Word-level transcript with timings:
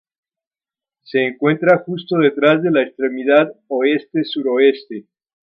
Se 1.03 1.19
encuentra 1.27 1.77
justo 1.85 2.17
detrás 2.17 2.63
de 2.63 2.71
la 2.71 2.81
extremidad 2.81 3.53
oeste-suroeste. 3.67 5.05